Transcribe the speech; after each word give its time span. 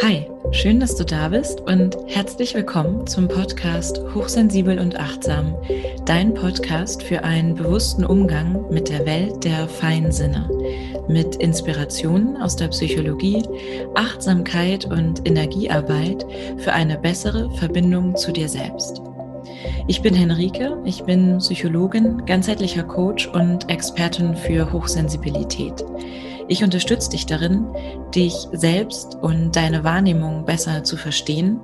Hi, 0.00 0.30
schön, 0.52 0.78
dass 0.78 0.94
du 0.94 1.04
da 1.04 1.28
bist 1.28 1.60
und 1.62 1.96
herzlich 2.06 2.54
willkommen 2.54 3.04
zum 3.08 3.26
Podcast 3.26 4.00
Hochsensibel 4.14 4.78
und 4.78 4.94
Achtsam, 4.94 5.56
dein 6.04 6.34
Podcast 6.34 7.02
für 7.02 7.24
einen 7.24 7.56
bewussten 7.56 8.04
Umgang 8.04 8.64
mit 8.70 8.90
der 8.90 9.04
Welt 9.06 9.42
der 9.42 9.66
feinen 9.66 10.12
Sinne, 10.12 10.48
mit 11.08 11.34
Inspirationen 11.36 12.36
aus 12.36 12.54
der 12.54 12.68
Psychologie, 12.68 13.42
Achtsamkeit 13.96 14.84
und 14.84 15.26
Energiearbeit 15.26 16.24
für 16.58 16.72
eine 16.72 16.96
bessere 16.96 17.50
Verbindung 17.56 18.14
zu 18.14 18.30
dir 18.30 18.48
selbst. 18.48 19.02
Ich 19.88 20.00
bin 20.00 20.14
Henrike, 20.14 20.78
ich 20.84 21.02
bin 21.02 21.38
Psychologin, 21.38 22.24
ganzheitlicher 22.24 22.84
Coach 22.84 23.26
und 23.26 23.68
Expertin 23.68 24.36
für 24.36 24.72
Hochsensibilität. 24.72 25.84
Ich 26.50 26.64
unterstütze 26.64 27.10
dich 27.10 27.26
darin, 27.26 27.66
dich 28.14 28.32
selbst 28.52 29.16
und 29.20 29.54
deine 29.54 29.84
Wahrnehmung 29.84 30.46
besser 30.46 30.82
zu 30.82 30.96
verstehen, 30.96 31.60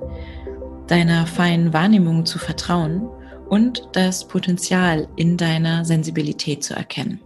deiner 0.85 1.25
feinen 1.25 1.73
Wahrnehmung 1.73 2.27
zu 2.27 2.37
vertrauen 2.37 3.09
und 3.49 3.89
das 3.93 4.27
Potenzial 4.27 5.07
in 5.15 5.37
deiner 5.37 5.85
Sensibilität 5.85 6.63
zu 6.63 6.75
erkennen. 6.75 7.19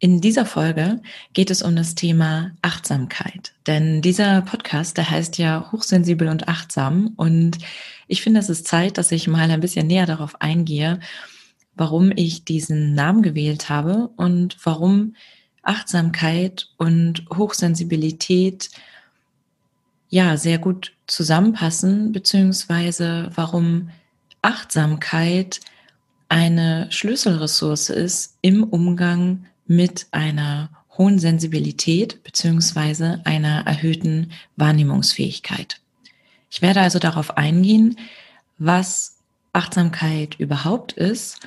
In 0.00 0.20
dieser 0.20 0.44
Folge 0.44 1.00
geht 1.32 1.50
es 1.52 1.62
um 1.62 1.76
das 1.76 1.94
Thema 1.94 2.50
Achtsamkeit, 2.60 3.54
denn 3.68 4.02
dieser 4.02 4.42
Podcast, 4.42 4.96
der 4.96 5.08
heißt 5.08 5.38
ja 5.38 5.70
hochsensibel 5.70 6.28
und 6.28 6.48
achtsam 6.48 7.12
und 7.16 7.58
ich 8.08 8.20
finde, 8.22 8.40
es 8.40 8.50
ist 8.50 8.66
Zeit, 8.66 8.98
dass 8.98 9.12
ich 9.12 9.28
mal 9.28 9.48
ein 9.48 9.60
bisschen 9.60 9.86
näher 9.86 10.06
darauf 10.06 10.40
eingehe, 10.40 10.98
warum 11.76 12.12
ich 12.14 12.44
diesen 12.44 12.94
Namen 12.94 13.22
gewählt 13.22 13.68
habe 13.68 14.10
und 14.16 14.56
warum 14.64 15.14
Achtsamkeit 15.66 16.68
und 16.76 17.24
Hochsensibilität 17.34 18.70
ja 20.08 20.36
sehr 20.36 20.58
gut 20.58 20.92
zusammenpassen, 21.06 22.12
beziehungsweise 22.12 23.30
warum 23.34 23.90
Achtsamkeit 24.42 25.60
eine 26.28 26.86
Schlüsselressource 26.90 27.90
ist 27.90 28.38
im 28.42 28.64
Umgang 28.64 29.46
mit 29.66 30.06
einer 30.12 30.70
hohen 30.96 31.18
Sensibilität 31.18 32.22
beziehungsweise 32.22 33.20
einer 33.24 33.66
erhöhten 33.66 34.32
Wahrnehmungsfähigkeit. 34.56 35.80
Ich 36.50 36.62
werde 36.62 36.80
also 36.80 36.98
darauf 36.98 37.36
eingehen, 37.36 37.98
was 38.58 39.18
Achtsamkeit 39.52 40.36
überhaupt 40.38 40.92
ist, 40.92 41.40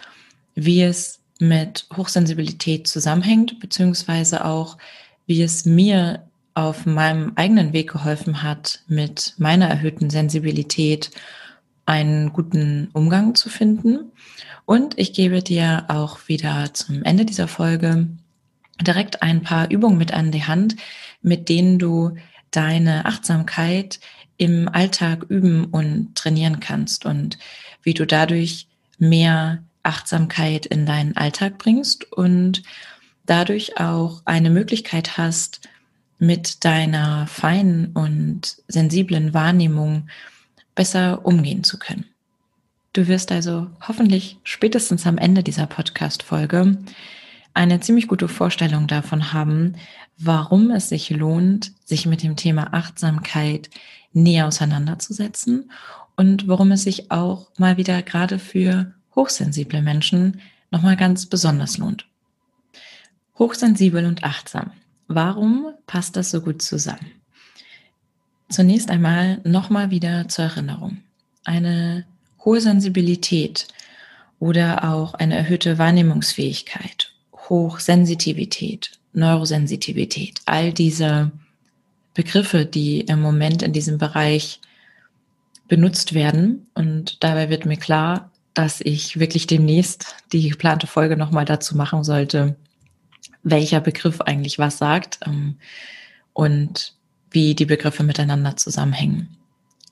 wie 0.56 0.82
es 0.82 1.20
mit 1.40 1.88
Hochsensibilität 1.96 2.88
zusammenhängt, 2.88 3.60
beziehungsweise 3.60 4.46
auch, 4.46 4.78
wie 5.26 5.42
es 5.42 5.66
mir 5.66 6.24
auf 6.54 6.86
meinem 6.86 7.32
eigenen 7.36 7.74
Weg 7.74 7.92
geholfen 7.92 8.44
hat, 8.44 8.82
mit 8.88 9.34
meiner 9.38 9.68
erhöhten 9.68 10.10
Sensibilität 10.10 11.12
einen 11.86 12.34
guten 12.34 12.90
Umgang 12.94 13.34
zu 13.36 13.50
finden. 13.50 14.12
Und 14.66 15.00
ich 15.00 15.14
gebe 15.14 15.42
dir 15.42 15.86
auch 15.88 16.28
wieder 16.28 16.74
zum 16.74 17.04
Ende 17.04 17.26
dieser 17.26 17.48
Folge 17.48 18.08
direkt 18.82 19.24
ein 19.24 19.42
paar 19.42 19.72
Übungen 19.72 19.98
mit 19.98 20.14
an 20.14 20.32
die 20.32 20.44
Hand, 20.44 20.76
mit 21.22 21.50
denen 21.50 21.80
du 21.80 22.16
deine 22.52 23.06
Achtsamkeit 23.06 24.00
im 24.38 24.70
Alltag 24.70 25.26
üben 25.30 25.66
und 25.66 26.16
trainieren 26.16 26.60
kannst 26.60 27.06
und 27.06 27.38
wie 27.84 27.94
du 27.94 28.06
dadurch 28.06 28.68
mehr 28.98 29.64
Achtsamkeit 29.84 30.66
in 30.66 30.86
deinen 30.86 31.16
Alltag 31.18 31.58
bringst 31.58 32.12
und 32.12 32.64
dadurch 33.26 33.80
auch 33.80 34.22
eine 34.26 34.50
Möglichkeit 34.50 35.18
hast, 35.18 35.62
mit 36.20 36.66
deiner 36.66 37.28
feinen 37.28 37.94
und 37.94 38.58
sensiblen 38.68 39.34
Wahrnehmung 39.34 40.10
besser 40.76 41.26
umgehen 41.26 41.64
zu 41.64 41.80
können. 41.80 42.06
Du 42.94 43.08
wirst 43.08 43.32
also 43.32 43.68
hoffentlich 43.88 44.38
spätestens 44.44 45.08
am 45.08 45.18
Ende 45.18 45.44
dieser 45.44 45.68
Podcast-Folge 45.68 46.78
eine 47.54 47.80
ziemlich 47.80 48.08
gute 48.08 48.28
Vorstellung 48.28 48.88
davon 48.88 49.32
haben, 49.32 49.76
warum 50.18 50.72
es 50.72 50.90
sich 50.90 51.10
lohnt, 51.10 51.72
sich 51.86 52.06
mit 52.06 52.24
dem 52.24 52.36
Thema 52.36 52.74
Achtsamkeit 52.74 53.70
näher 54.12 54.48
auseinanderzusetzen 54.48 55.72
und 56.18 56.48
warum 56.48 56.72
es 56.72 56.84
sich 56.84 57.12
auch 57.12 57.48
mal 57.58 57.78
wieder 57.78 58.02
gerade 58.02 58.40
für 58.40 58.94
hochsensible 59.16 59.82
Menschen 59.82 60.42
nochmal 60.72 60.98
ganz 60.98 61.26
besonders 61.26 61.78
lohnt. 61.78 62.06
Hochsensibel 63.38 64.06
und 64.06 64.24
achtsam. 64.24 64.72
Warum 65.08 65.74
passt 65.88 66.16
das 66.16 66.30
so 66.30 66.42
gut 66.42 66.62
zusammen? 66.62 67.12
Zunächst 68.50 68.90
einmal 68.90 69.40
nochmal 69.44 69.92
wieder 69.92 70.28
zur 70.28 70.46
Erinnerung. 70.46 70.98
Eine 71.44 72.06
hohe 72.44 72.62
Sensibilität 72.62 73.68
oder 74.40 74.92
auch 74.92 75.14
eine 75.14 75.36
erhöhte 75.36 75.78
Wahrnehmungsfähigkeit, 75.78 77.14
Hochsensitivität, 77.50 78.92
Neurosensitivität, 79.14 80.42
all 80.46 80.74
diese 80.74 81.32
Begriffe, 82.14 82.66
die 82.66 83.02
im 83.02 83.22
Moment 83.22 83.62
in 83.62 83.74
diesem 83.74 83.98
Bereich 83.98 84.60
benutzt 85.68 86.14
werden. 86.14 86.68
Und 86.74 87.24
dabei 87.24 87.50
wird 87.50 87.66
mir 87.66 87.78
klar, 87.78 88.32
dass 88.60 88.82
ich 88.82 89.18
wirklich 89.22 89.48
demnächst 89.48 90.18
die 90.34 90.50
geplante 90.50 90.86
Folge 90.86 91.16
nochmal 91.16 91.46
dazu 91.46 91.78
machen 91.78 92.04
sollte, 92.04 92.58
welcher 93.42 93.80
Begriff 93.80 94.20
eigentlich 94.20 94.60
was 94.60 94.78
sagt 94.78 95.20
ähm, 95.26 95.56
und 96.34 96.94
wie 97.32 97.56
die 97.56 97.66
Begriffe 97.66 98.04
miteinander 98.04 98.58
zusammenhängen. 98.58 99.30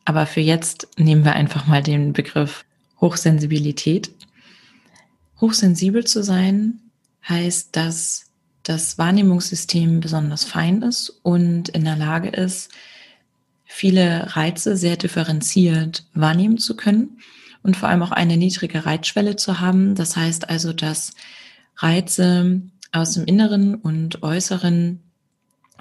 Aber 0.03 0.25
für 0.25 0.41
jetzt 0.41 0.89
nehmen 0.97 1.23
wir 1.23 1.31
einfach 1.31 1.65
mal 1.65 1.81
den 1.81 2.11
Begriff 2.11 2.65
Hochsensibilität. 2.99 4.11
Hochsensibel 5.39 6.03
zu 6.03 6.21
sein 6.21 6.81
heißt, 7.25 7.73
dass 7.73 8.25
das 8.63 8.97
Wahrnehmungssystem 8.97 10.01
besonders 10.01 10.43
fein 10.43 10.81
ist 10.81 11.21
und 11.23 11.69
in 11.69 11.85
der 11.85 11.95
Lage 11.95 12.27
ist, 12.27 12.69
viele 13.63 14.35
Reize 14.35 14.75
sehr 14.75 14.97
differenziert 14.97 16.05
wahrnehmen 16.13 16.57
zu 16.57 16.75
können 16.75 17.17
und 17.63 17.77
vor 17.77 17.89
allem 17.89 18.01
auch 18.03 18.11
eine 18.11 18.37
niedrige 18.37 18.85
Reizschwelle 18.85 19.35
zu 19.35 19.59
haben. 19.59 19.95
Das 19.95 20.15
heißt 20.15 20.49
also, 20.49 20.73
dass 20.73 21.13
Reize 21.77 22.61
aus 22.91 23.13
dem 23.13 23.25
Inneren 23.25 23.75
und 23.75 24.23
Äußeren 24.23 25.01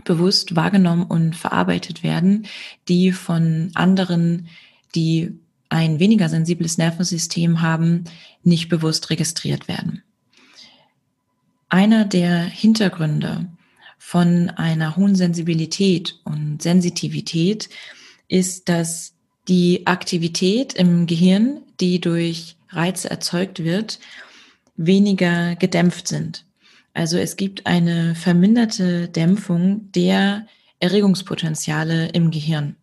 bewusst 0.04 0.56
wahrgenommen 0.56 1.04
und 1.04 1.34
verarbeitet 1.34 2.02
werden, 2.02 2.46
die 2.88 3.12
von 3.12 3.70
anderen, 3.74 4.48
die 4.94 5.38
ein 5.68 5.98
weniger 5.98 6.28
sensibles 6.28 6.78
Nervensystem 6.78 7.60
haben, 7.60 8.04
nicht 8.42 8.68
bewusst 8.68 9.10
registriert 9.10 9.68
werden. 9.68 10.02
Einer 11.68 12.04
der 12.04 12.42
Hintergründe 12.42 13.46
von 13.98 14.50
einer 14.50 14.96
hohen 14.96 15.16
Sensibilität 15.16 16.20
und 16.22 16.62
Sensitivität 16.62 17.68
ist, 18.28 18.68
dass 18.68 19.14
die 19.48 19.86
Aktivität 19.86 20.74
im 20.74 21.06
Gehirn 21.06 21.62
die 21.80 22.00
durch 22.00 22.56
Reize 22.70 23.10
erzeugt 23.10 23.62
wird, 23.64 23.98
weniger 24.76 25.56
gedämpft 25.56 26.08
sind. 26.08 26.44
Also 26.94 27.18
es 27.18 27.36
gibt 27.36 27.66
eine 27.66 28.14
verminderte 28.14 29.08
Dämpfung 29.08 29.92
der 29.92 30.46
Erregungspotenziale 30.80 32.08
im 32.08 32.30
Gehirn. 32.30 32.76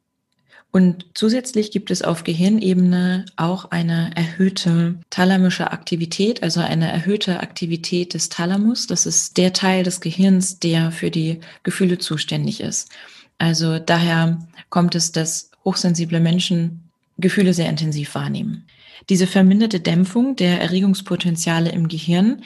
Und 0.71 1.05
zusätzlich 1.13 1.69
gibt 1.69 1.91
es 1.91 2.01
auf 2.01 2.23
Gehirnebene 2.23 3.25
auch 3.35 3.69
eine 3.69 4.09
erhöhte 4.15 4.95
thalamische 5.11 5.71
Aktivität, 5.71 6.41
also 6.41 6.61
eine 6.61 6.91
erhöhte 6.91 7.41
Aktivität 7.41 8.15
des 8.15 8.29
Thalamus. 8.29 8.87
Das 8.87 9.05
ist 9.05 9.37
der 9.37 9.53
Teil 9.53 9.83
des 9.83 10.01
Gehirns, 10.01 10.57
der 10.57 10.91
für 10.91 11.11
die 11.11 11.41
Gefühle 11.61 11.99
zuständig 11.99 12.59
ist. 12.59 12.89
Also 13.37 13.77
daher 13.77 14.39
kommt 14.69 14.95
es, 14.95 15.11
dass 15.11 15.51
hochsensible 15.63 16.19
Menschen 16.19 16.89
Gefühle 17.19 17.53
sehr 17.53 17.69
intensiv 17.69 18.15
wahrnehmen. 18.15 18.65
Diese 19.09 19.27
verminderte 19.27 19.79
Dämpfung 19.79 20.35
der 20.35 20.61
Erregungspotenziale 20.61 21.71
im 21.71 21.87
Gehirn, 21.87 22.43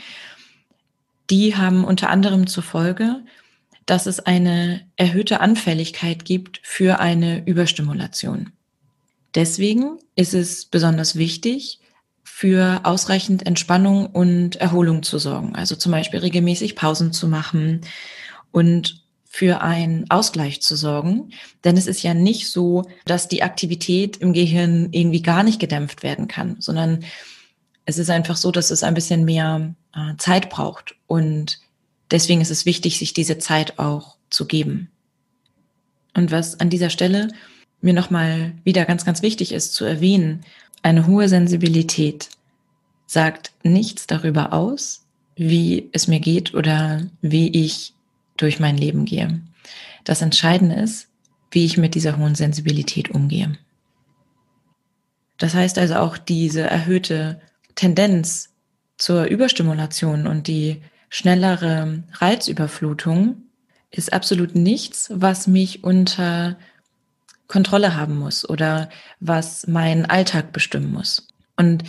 die 1.30 1.56
haben 1.56 1.84
unter 1.84 2.10
anderem 2.10 2.48
zur 2.48 2.64
Folge, 2.64 3.24
dass 3.86 4.06
es 4.06 4.20
eine 4.20 4.82
erhöhte 4.96 5.40
Anfälligkeit 5.40 6.26
gibt 6.26 6.60
für 6.64 7.00
eine 7.00 7.46
Überstimulation. 7.46 8.52
Deswegen 9.36 10.00
ist 10.16 10.34
es 10.34 10.66
besonders 10.66 11.16
wichtig, 11.16 11.80
für 12.24 12.82
ausreichend 12.84 13.46
Entspannung 13.48 14.06
und 14.08 14.58
Erholung 14.58 15.02
zu 15.04 15.18
sorgen. 15.18 15.56
Also 15.56 15.76
zum 15.76 15.92
Beispiel 15.92 16.20
regelmäßig 16.20 16.76
Pausen 16.76 17.12
zu 17.12 17.28
machen 17.28 17.82
und 18.52 19.07
für 19.38 19.62
einen 19.62 20.10
Ausgleich 20.10 20.64
zu 20.64 20.76
sorgen. 20.76 21.30
Denn 21.64 21.78
es 21.78 21.86
ist 21.86 22.02
ja 22.02 22.16
nicht 22.16 22.50
so, 22.50 22.86
dass 23.06 23.28
die 23.28 23.44
Aktivität 23.44 24.18
im 24.18 24.34
Gehirn 24.34 24.90
irgendwie 24.92 25.22
gar 25.22 25.44
nicht 25.44 25.60
gedämpft 25.60 26.02
werden 26.02 26.28
kann, 26.28 26.56
sondern 26.58 27.06
es 27.86 28.00
ist 28.00 28.10
einfach 28.10 28.36
so, 28.36 28.50
dass 28.50 28.72
es 28.72 28.82
ein 28.82 28.96
bisschen 28.96 29.26
mehr 29.26 29.76
äh, 29.94 30.16
Zeit 30.18 30.50
braucht. 30.50 30.96
Und 31.06 31.60
deswegen 32.10 32.42
ist 32.42 32.50
es 32.50 32.66
wichtig, 32.66 32.98
sich 32.98 33.14
diese 33.14 33.38
Zeit 33.38 33.78
auch 33.78 34.18
zu 34.32 34.48
geben. 34.48 34.90
Und 36.16 36.32
was 36.32 36.60
an 36.60 36.72
dieser 36.72 36.90
Stelle 36.90 37.28
mir 37.80 37.94
nochmal 37.94 38.54
wieder 38.64 38.86
ganz, 38.86 39.06
ganz 39.06 39.22
wichtig 39.22 39.52
ist 39.52 39.76
zu 39.76 39.86
erwähnen, 39.86 40.46
eine 40.82 41.06
hohe 41.06 41.30
Sensibilität 41.30 42.30
sagt 43.06 43.52
nichts 43.62 44.08
darüber 44.08 44.52
aus, 44.52 45.06
wie 45.36 45.90
es 45.92 46.08
mir 46.08 46.20
geht 46.20 46.56
oder 46.56 47.06
wie 47.22 47.50
ich 47.50 47.94
durch 48.38 48.60
mein 48.60 48.78
Leben 48.78 49.06
gehe. 49.06 49.42
Das 50.04 50.22
Entscheidende 50.22 50.76
ist, 50.76 51.10
wie 51.52 51.66
ich 51.66 51.78
mit 51.78 51.96
dieser 51.96 52.18
hohen 52.18 52.36
Sensibilität 52.36 53.12
umgehe. 53.12 53.58
Das 55.38 55.54
heißt 55.54 55.78
also 55.78 55.96
auch 55.96 56.18
diese 56.18 56.62
erhöhte 56.62 57.42
Tendenz 57.76 58.50
zur 58.98 59.26
Überstimulation 59.26 60.28
und 60.28 60.48
die 60.48 60.82
schnellere 61.10 62.04
Reizüberflutung 62.14 63.44
ist 63.92 64.12
absolut 64.12 64.56
nichts, 64.56 65.10
was 65.14 65.48
mich 65.48 65.84
unter 65.84 66.58
Kontrolle 67.48 67.96
haben 67.96 68.18
muss 68.18 68.48
oder 68.48 68.90
was 69.20 69.68
meinen 69.68 70.06
Alltag 70.06 70.52
bestimmen 70.52 70.92
muss. 70.92 71.28
Und 71.56 71.84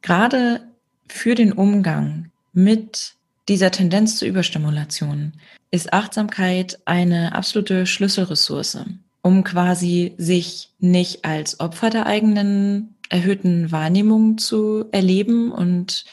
gerade 0.00 0.62
für 1.08 1.34
den 1.34 1.52
Umgang 1.52 2.30
mit 2.52 3.14
dieser 3.48 3.70
Tendenz 3.70 4.16
zur 4.16 4.28
Überstimulation 4.28 5.32
ist 5.70 5.92
Achtsamkeit 5.92 6.78
eine 6.84 7.34
absolute 7.34 7.86
Schlüsselressource, 7.86 8.78
um 9.22 9.44
quasi 9.44 10.14
sich 10.18 10.70
nicht 10.78 11.24
als 11.24 11.60
Opfer 11.60 11.90
der 11.90 12.06
eigenen 12.06 12.94
erhöhten 13.10 13.70
Wahrnehmung 13.70 14.38
zu 14.38 14.86
erleben 14.92 15.52
und 15.52 16.04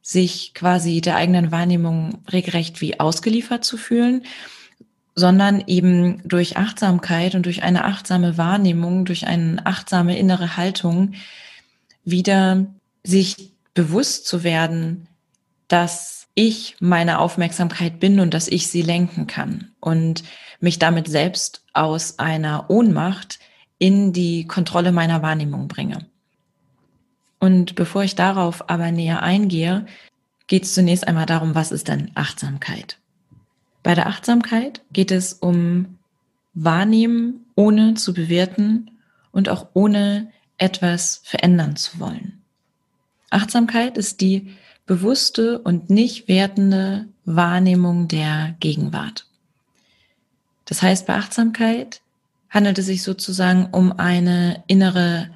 sich 0.00 0.54
quasi 0.54 1.00
der 1.00 1.16
eigenen 1.16 1.52
Wahrnehmung 1.52 2.18
regelrecht 2.32 2.80
wie 2.80 2.98
ausgeliefert 2.98 3.64
zu 3.64 3.76
fühlen, 3.76 4.22
sondern 5.14 5.62
eben 5.66 6.22
durch 6.26 6.56
Achtsamkeit 6.56 7.34
und 7.34 7.44
durch 7.46 7.62
eine 7.62 7.84
achtsame 7.84 8.38
Wahrnehmung, 8.38 9.04
durch 9.04 9.26
eine 9.26 9.64
achtsame 9.66 10.18
innere 10.18 10.56
Haltung 10.56 11.12
wieder 12.04 12.66
sich 13.04 13.52
bewusst 13.74 14.26
zu 14.26 14.42
werden, 14.42 15.06
dass 15.68 16.21
ich 16.34 16.76
meine 16.80 17.18
Aufmerksamkeit 17.18 18.00
bin 18.00 18.20
und 18.20 18.32
dass 18.32 18.48
ich 18.48 18.68
sie 18.68 18.82
lenken 18.82 19.26
kann 19.26 19.72
und 19.80 20.24
mich 20.60 20.78
damit 20.78 21.08
selbst 21.08 21.64
aus 21.72 22.18
einer 22.18 22.70
Ohnmacht 22.70 23.38
in 23.78 24.12
die 24.12 24.46
Kontrolle 24.46 24.92
meiner 24.92 25.22
Wahrnehmung 25.22 25.68
bringe. 25.68 26.06
Und 27.38 27.74
bevor 27.74 28.04
ich 28.04 28.14
darauf 28.14 28.70
aber 28.70 28.92
näher 28.92 29.22
eingehe, 29.22 29.86
geht 30.46 30.64
es 30.64 30.74
zunächst 30.74 31.06
einmal 31.08 31.26
darum, 31.26 31.54
was 31.54 31.72
ist 31.72 31.88
denn 31.88 32.10
Achtsamkeit? 32.14 32.98
Bei 33.82 33.94
der 33.94 34.06
Achtsamkeit 34.06 34.82
geht 34.92 35.10
es 35.10 35.32
um 35.32 35.98
Wahrnehmen, 36.54 37.46
ohne 37.56 37.94
zu 37.94 38.14
bewerten 38.14 38.92
und 39.32 39.48
auch 39.48 39.68
ohne 39.74 40.30
etwas 40.58 41.20
verändern 41.24 41.76
zu 41.76 41.98
wollen. 41.98 42.42
Achtsamkeit 43.30 43.98
ist 43.98 44.20
die 44.20 44.52
bewusste 44.92 45.58
und 45.58 45.88
nicht 45.88 46.28
wertende 46.28 47.06
Wahrnehmung 47.24 48.08
der 48.08 48.56
Gegenwart. 48.60 49.24
Das 50.66 50.82
heißt, 50.82 51.06
bei 51.06 51.14
Achtsamkeit 51.14 52.02
handelt 52.50 52.78
es 52.78 52.84
sich 52.84 53.02
sozusagen 53.02 53.70
um 53.72 53.98
eine 53.98 54.62
innere 54.66 55.30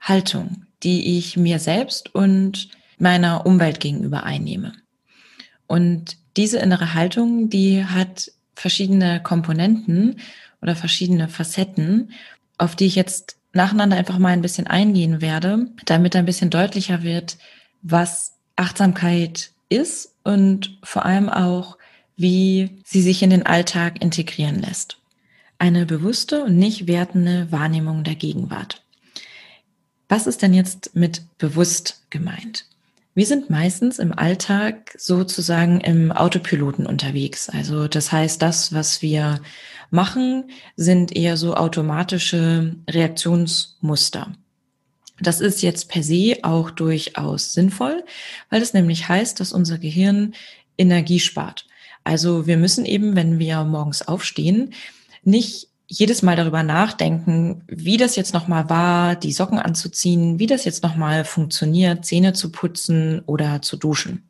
Haltung, 0.00 0.64
die 0.84 1.18
ich 1.18 1.36
mir 1.36 1.58
selbst 1.58 2.14
und 2.14 2.70
meiner 2.98 3.44
Umwelt 3.44 3.78
gegenüber 3.78 4.22
einnehme. 4.22 4.72
Und 5.66 6.16
diese 6.38 6.58
innere 6.58 6.94
Haltung, 6.94 7.50
die 7.50 7.84
hat 7.84 8.32
verschiedene 8.54 9.22
Komponenten 9.22 10.18
oder 10.62 10.74
verschiedene 10.74 11.28
Facetten, 11.28 12.12
auf 12.56 12.74
die 12.74 12.86
ich 12.86 12.94
jetzt 12.94 13.36
nacheinander 13.52 13.98
einfach 13.98 14.18
mal 14.18 14.32
ein 14.32 14.40
bisschen 14.40 14.66
eingehen 14.66 15.20
werde, 15.20 15.66
damit 15.84 16.16
ein 16.16 16.24
bisschen 16.24 16.48
deutlicher 16.48 17.02
wird, 17.02 17.36
was 17.82 18.37
Achtsamkeit 18.58 19.52
ist 19.68 20.14
und 20.24 20.78
vor 20.82 21.04
allem 21.04 21.28
auch, 21.28 21.78
wie 22.16 22.70
sie 22.84 23.02
sich 23.02 23.22
in 23.22 23.30
den 23.30 23.46
Alltag 23.46 24.02
integrieren 24.02 24.60
lässt. 24.60 24.98
Eine 25.58 25.86
bewusste 25.86 26.44
und 26.44 26.56
nicht 26.56 26.86
wertende 26.86 27.50
Wahrnehmung 27.50 28.04
der 28.04 28.14
Gegenwart. 28.14 28.82
Was 30.08 30.26
ist 30.26 30.42
denn 30.42 30.54
jetzt 30.54 30.94
mit 30.94 31.22
bewusst 31.38 32.02
gemeint? 32.10 32.64
Wir 33.14 33.26
sind 33.26 33.50
meistens 33.50 33.98
im 33.98 34.16
Alltag 34.16 34.94
sozusagen 34.96 35.80
im 35.80 36.12
Autopiloten 36.12 36.86
unterwegs. 36.86 37.48
Also 37.48 37.88
das 37.88 38.12
heißt, 38.12 38.40
das, 38.40 38.72
was 38.72 39.02
wir 39.02 39.40
machen, 39.90 40.50
sind 40.76 41.14
eher 41.14 41.36
so 41.36 41.54
automatische 41.54 42.76
Reaktionsmuster. 42.88 44.32
Das 45.20 45.40
ist 45.40 45.62
jetzt 45.62 45.88
per 45.88 46.02
se 46.02 46.38
auch 46.42 46.70
durchaus 46.70 47.52
sinnvoll, 47.52 48.04
weil 48.50 48.60
das 48.60 48.72
nämlich 48.72 49.08
heißt, 49.08 49.40
dass 49.40 49.52
unser 49.52 49.78
Gehirn 49.78 50.34
Energie 50.76 51.20
spart. 51.20 51.66
Also 52.04 52.46
wir 52.46 52.56
müssen 52.56 52.84
eben, 52.84 53.16
wenn 53.16 53.38
wir 53.38 53.64
morgens 53.64 54.06
aufstehen, 54.06 54.74
nicht 55.24 55.68
jedes 55.88 56.22
Mal 56.22 56.36
darüber 56.36 56.62
nachdenken, 56.62 57.62
wie 57.66 57.96
das 57.96 58.14
jetzt 58.14 58.34
nochmal 58.34 58.68
war, 58.68 59.16
die 59.16 59.32
Socken 59.32 59.58
anzuziehen, 59.58 60.38
wie 60.38 60.46
das 60.46 60.64
jetzt 60.64 60.82
nochmal 60.82 61.24
funktioniert, 61.24 62.04
Zähne 62.04 62.34
zu 62.34 62.52
putzen 62.52 63.22
oder 63.26 63.62
zu 63.62 63.76
duschen. 63.76 64.28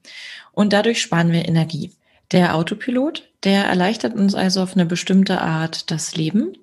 Und 0.53 0.73
dadurch 0.73 1.03
sparen 1.03 1.33
wir 1.33 1.47
Energie. 1.47 1.93
Der 2.31 2.55
Autopilot, 2.55 3.29
der 3.43 3.65
erleichtert 3.65 4.15
uns 4.15 4.35
also 4.35 4.63
auf 4.63 4.75
eine 4.75 4.87
bestimmte 4.87 5.41
Art 5.41 5.91
das 5.91 6.15
Leben. 6.15 6.57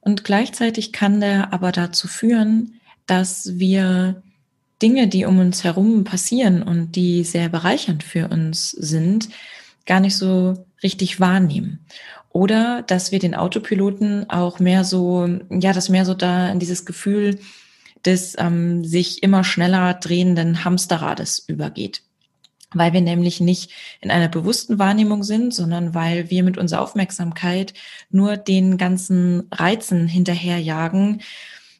Und 0.00 0.24
gleichzeitig 0.24 0.92
kann 0.92 1.20
der 1.20 1.52
aber 1.52 1.72
dazu 1.72 2.06
führen, 2.06 2.77
dass 3.08 3.58
wir 3.58 4.22
Dinge, 4.80 5.08
die 5.08 5.24
um 5.24 5.40
uns 5.40 5.64
herum 5.64 6.04
passieren 6.04 6.62
und 6.62 6.92
die 6.92 7.24
sehr 7.24 7.48
bereichernd 7.48 8.04
für 8.04 8.28
uns 8.28 8.70
sind, 8.70 9.28
gar 9.86 9.98
nicht 9.98 10.16
so 10.16 10.66
richtig 10.82 11.18
wahrnehmen. 11.18 11.80
Oder 12.30 12.82
dass 12.82 13.10
wir 13.10 13.18
den 13.18 13.34
Autopiloten 13.34 14.30
auch 14.30 14.60
mehr 14.60 14.84
so, 14.84 15.28
ja, 15.50 15.72
das 15.72 15.88
mehr 15.88 16.04
so 16.04 16.14
da 16.14 16.50
in 16.50 16.60
dieses 16.60 16.84
Gefühl 16.86 17.40
des 18.04 18.36
ähm, 18.38 18.84
sich 18.84 19.22
immer 19.22 19.42
schneller 19.42 19.94
drehenden 19.94 20.64
Hamsterrades 20.64 21.40
übergeht. 21.48 22.02
Weil 22.72 22.92
wir 22.92 23.00
nämlich 23.00 23.40
nicht 23.40 23.72
in 24.00 24.10
einer 24.10 24.28
bewussten 24.28 24.78
Wahrnehmung 24.78 25.24
sind, 25.24 25.54
sondern 25.54 25.94
weil 25.94 26.30
wir 26.30 26.44
mit 26.44 26.58
unserer 26.58 26.82
Aufmerksamkeit 26.82 27.72
nur 28.10 28.36
den 28.36 28.76
ganzen 28.76 29.48
Reizen 29.50 30.06
hinterherjagen 30.06 31.22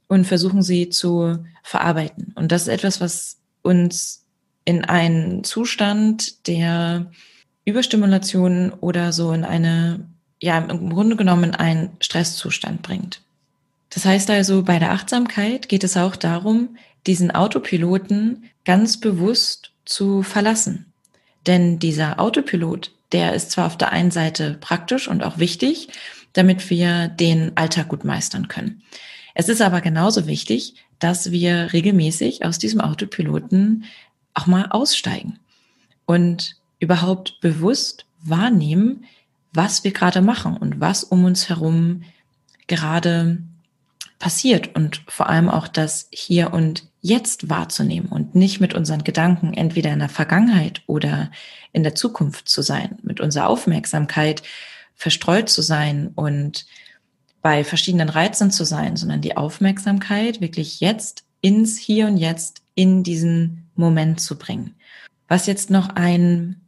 und 0.09 0.27
versuchen 0.27 0.62
sie 0.62 0.88
zu 0.88 1.38
verarbeiten. 1.62 2.33
Und 2.35 2.50
das 2.50 2.62
ist 2.62 2.69
etwas, 2.69 3.00
was 3.00 3.38
uns 3.62 4.25
in 4.65 4.85
einen 4.85 5.45
Zustand 5.45 6.47
der 6.47 7.11
Überstimulation 7.65 8.73
oder 8.81 9.12
so 9.12 9.33
in 9.33 9.45
eine 9.45 10.09
ja 10.41 10.59
im 10.59 10.91
Grunde 10.91 11.17
genommen 11.17 11.55
einen 11.55 11.91
Stresszustand 12.00 12.83
bringt. 12.83 13.23
Das 13.91 14.05
heißt 14.05 14.31
also, 14.31 14.62
bei 14.62 14.79
der 14.79 14.93
Achtsamkeit 14.93 15.69
geht 15.69 15.85
es 15.85 15.97
auch 15.97 16.17
darum, 16.17 16.77
diesen 17.07 17.31
Autopiloten 17.31 18.45
ganz 18.65 18.99
bewusst 18.99 19.73
zu 19.85 20.23
verlassen. 20.23 20.93
Denn 21.47 21.79
dieser 21.79 22.21
Autopilot, 22.21 22.93
der 23.12 23.33
ist 23.33 23.50
zwar 23.50 23.67
auf 23.67 23.79
der 23.79 23.93
einen 23.93 24.11
Seite 24.11 24.59
praktisch 24.61 25.09
und 25.09 25.25
auch 25.25 25.38
wichtig, 25.38 25.88
damit 26.35 26.69
wir 26.69 27.09
den 27.09 27.57
Alltag 27.57 27.88
gut 27.88 28.05
meistern 28.05 28.49
können. 28.49 28.83
Es 29.40 29.49
ist 29.49 29.62
aber 29.62 29.80
genauso 29.80 30.26
wichtig, 30.26 30.75
dass 30.99 31.30
wir 31.30 31.73
regelmäßig 31.73 32.45
aus 32.45 32.59
diesem 32.59 32.80
Autopiloten 32.80 33.85
auch 34.35 34.49
mal 34.49 34.66
aussteigen 34.71 35.38
und 36.07 36.57
überhaupt 36.80 37.40
bewusst 37.40 38.04
wahrnehmen, 38.21 39.04
was 39.52 39.85
wir 39.85 39.92
gerade 39.92 40.23
machen 40.23 40.57
und 40.57 40.80
was 40.80 41.04
um 41.04 41.25
uns 41.25 41.49
herum 41.49 42.02
gerade 42.66 43.38
passiert 44.18 44.75
und 44.75 45.02
vor 45.07 45.28
allem 45.28 45.49
auch 45.49 45.68
das 45.68 46.09
hier 46.11 46.52
und 46.52 46.88
jetzt 47.00 47.49
wahrzunehmen 47.49 48.09
und 48.09 48.35
nicht 48.35 48.59
mit 48.59 48.75
unseren 48.75 49.04
Gedanken 49.04 49.54
entweder 49.54 49.92
in 49.92 50.00
der 50.00 50.09
Vergangenheit 50.09 50.83
oder 50.88 51.30
in 51.73 51.85
der 51.85 51.95
Zukunft 51.95 52.49
zu 52.49 52.61
sein, 52.61 52.99
mit 53.02 53.21
unserer 53.21 53.47
Aufmerksamkeit 53.47 54.42
verstreut 54.97 55.49
zu 55.49 55.62
sein 55.62 56.11
und 56.16 56.66
bei 57.49 57.64
verschiedenen 57.64 58.11
Reizen 58.11 58.50
zu 58.50 58.64
sein, 58.64 58.97
sondern 58.97 59.23
die 59.23 59.38
Aufmerksamkeit 59.38 60.43
wirklich 60.43 60.81
jetzt 60.81 61.25
ins 61.40 61.78
Hier 61.78 62.07
und 62.07 62.19
Jetzt 62.19 62.61
in 62.75 63.02
diesen 63.02 63.71
Moment 63.75 64.21
zu 64.21 64.37
bringen. 64.37 64.75
Was 65.28 65.47
jetzt 65.47 65.71
noch 65.71 65.88
ein 65.88 66.61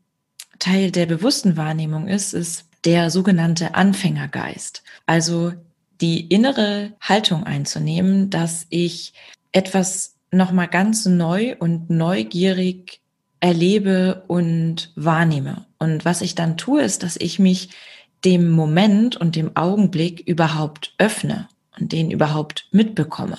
Teil 0.58 0.90
der 0.90 1.04
bewussten 1.04 1.58
Wahrnehmung 1.58 2.08
ist, 2.08 2.32
ist 2.32 2.64
der 2.87 3.10
sogenannte 3.10 3.75
Anfängergeist. 3.75 4.82
Also 5.04 5.52
die 6.00 6.26
innere 6.28 6.92
Haltung 6.99 7.44
einzunehmen, 7.44 8.30
dass 8.30 8.66
ich 8.70 9.12
etwas 9.52 10.14
nochmal 10.30 10.68
ganz 10.68 11.04
neu 11.04 11.56
und 11.58 11.90
neugierig 11.90 13.02
erlebe 13.40 14.25
und 14.28 14.92
wahrnehme. 14.96 15.66
Und 15.78 16.06
was 16.06 16.22
ich 16.22 16.34
dann 16.34 16.56
tue, 16.56 16.80
ist, 16.80 17.02
dass 17.02 17.18
ich 17.18 17.38
mich 17.38 17.68
dem 18.24 18.50
Moment 18.50 19.16
und 19.16 19.36
dem 19.36 19.56
Augenblick 19.56 20.20
überhaupt 20.26 20.94
öffne 20.98 21.48
und 21.78 21.92
den 21.92 22.10
überhaupt 22.10 22.68
mitbekomme. 22.72 23.38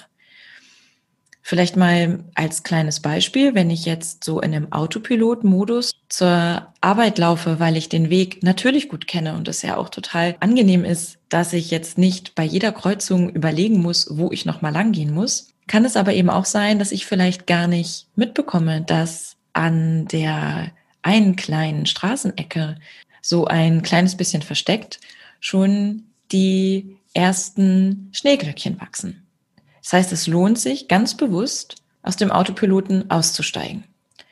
Vielleicht 1.44 1.76
mal 1.76 2.24
als 2.36 2.64
kleines 2.64 3.00
Beispiel, 3.00 3.56
wenn 3.56 3.72
ich 3.72 3.86
jetzt 3.86 4.24
so 4.24 4.40
in 4.40 4.54
einem 4.54 4.72
Autopilot-Modus 4.72 5.92
zur 6.08 6.68
Arbeit 6.82 7.18
laufe, 7.18 7.60
weil 7.60 7.78
ich 7.78 7.90
den 7.90 8.10
Weg 8.10 8.44
natürlich 8.44 8.90
gut 8.90 9.08
kenne 9.08 9.36
und 9.36 9.48
es 9.48 9.64
ja 9.64 9.76
auch 9.76 9.90
total 9.90 10.36
angenehm 10.40 10.86
ist, 10.86 11.18
dass 11.30 11.52
ich 11.54 11.72
jetzt 11.72 11.98
nicht 11.98 12.36
bei 12.36 12.44
jeder 12.44 12.72
Kreuzung 12.72 13.30
überlegen 13.32 13.82
muss, 13.82 14.08
wo 14.12 14.32
ich 14.32 14.46
nochmal 14.46 14.72
lang 14.72 14.92
gehen 14.92 15.14
muss, 15.14 15.50
kann 15.68 15.84
es 15.84 15.98
aber 15.98 16.14
eben 16.14 16.30
auch 16.30 16.46
sein, 16.46 16.80
dass 16.80 16.92
ich 16.92 17.06
vielleicht 17.06 17.48
gar 17.48 17.68
nicht 17.68 18.08
mitbekomme, 18.16 18.82
dass 18.82 19.36
an 19.54 20.06
der 20.08 20.72
einen 21.02 21.36
kleinen 21.36 21.86
Straßenecke 21.86 22.78
so 23.22 23.46
ein 23.46 23.82
kleines 23.82 24.18
bisschen 24.18 24.42
versteckt 24.42 25.00
schon 25.40 26.04
die 26.32 26.98
ersten 27.14 28.10
Schneeglöckchen 28.14 28.80
wachsen. 28.80 29.28
Das 29.82 29.94
heißt, 29.94 30.12
es 30.12 30.28
lohnt 30.28 30.60
sich 30.60 30.88
ganz 30.88 31.16
bewusst, 31.18 31.76
aus 32.04 32.16
dem 32.16 32.32
Autopiloten 32.32 33.12
auszusteigen. 33.12 33.84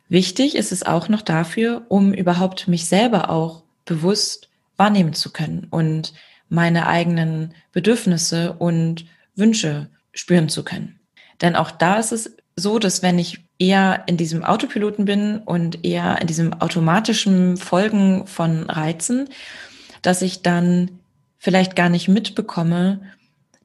Wichtig 0.07 0.55
ist 0.55 0.71
es 0.71 0.83
auch 0.83 1.07
noch 1.07 1.21
dafür, 1.21 1.85
um 1.89 2.13
überhaupt 2.13 2.67
mich 2.67 2.85
selber 2.85 3.29
auch 3.29 3.63
bewusst 3.85 4.49
wahrnehmen 4.75 5.13
zu 5.13 5.31
können 5.31 5.67
und 5.69 6.13
meine 6.47 6.87
eigenen 6.87 7.53
Bedürfnisse 7.71 8.53
und 8.53 9.05
Wünsche 9.35 9.89
spüren 10.13 10.49
zu 10.49 10.63
können. 10.63 10.99
Denn 11.41 11.55
auch 11.55 11.69
da 11.69 11.97
ist 11.97 12.11
es 12.11 12.35
so, 12.55 12.79
dass 12.79 13.03
wenn 13.03 13.19
ich 13.19 13.45
eher 13.59 14.03
in 14.07 14.17
diesem 14.17 14.43
Autopiloten 14.43 15.05
bin 15.05 15.37
und 15.39 15.85
eher 15.85 16.19
in 16.21 16.27
diesem 16.27 16.53
automatischen 16.53 17.57
Folgen 17.57 18.25
von 18.25 18.69
Reizen, 18.69 19.29
dass 20.01 20.21
ich 20.21 20.41
dann 20.41 20.91
vielleicht 21.37 21.75
gar 21.75 21.89
nicht 21.89 22.07
mitbekomme, 22.07 23.01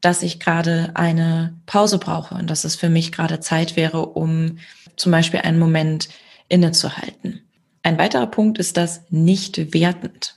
dass 0.01 0.23
ich 0.23 0.41
gerade 0.41 0.91
eine 0.95 1.55
Pause 1.65 1.99
brauche 1.99 2.35
und 2.35 2.51
dass 2.51 2.65
es 2.65 2.77
für 2.77 2.91
mich 2.91 3.13
gerade 3.13 3.41
Zeit 3.41 3.77
wäre, 3.77 4.07
um 4.07 4.59
zum 4.97 5.13
Beispiel 5.13 5.41
einen 5.41 5.59
Moment 5.59 6.09
innezuhalten. 6.49 7.41
Ein 7.83 7.99
weiterer 7.99 8.27
Punkt 8.27 8.59
ist 8.59 8.77
das 8.77 9.03
nicht 9.11 9.73
wertend. 9.73 10.37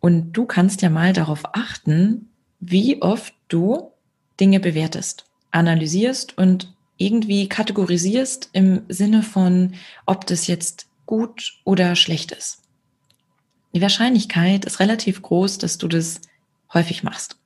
Und 0.00 0.32
du 0.32 0.44
kannst 0.44 0.82
ja 0.82 0.90
mal 0.90 1.12
darauf 1.12 1.42
achten, 1.54 2.30
wie 2.60 3.00
oft 3.00 3.34
du 3.48 3.92
Dinge 4.40 4.60
bewertest, 4.60 5.24
analysierst 5.50 6.36
und 6.36 6.73
irgendwie 6.96 7.48
kategorisierst 7.48 8.50
im 8.52 8.82
Sinne 8.88 9.22
von, 9.22 9.74
ob 10.06 10.26
das 10.26 10.46
jetzt 10.46 10.86
gut 11.06 11.54
oder 11.64 11.96
schlecht 11.96 12.32
ist. 12.32 12.62
Die 13.74 13.80
Wahrscheinlichkeit 13.80 14.64
ist 14.64 14.80
relativ 14.80 15.20
groß, 15.22 15.58
dass 15.58 15.78
du 15.78 15.88
das 15.88 16.20
häufig 16.72 17.02
machst. 17.02 17.36